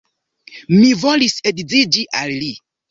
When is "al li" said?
2.25-2.55